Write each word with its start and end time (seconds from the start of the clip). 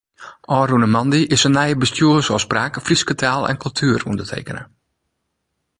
Ofrûne 0.59 0.87
moandei 0.93 1.23
is 1.35 1.43
de 1.45 1.49
nije 1.57 1.79
Bestjoersôfspraak 1.81 2.73
Fryske 2.85 3.15
Taal 3.21 3.43
en 3.51 3.61
Kultuer 3.63 4.01
ûndertekene. 4.11 4.63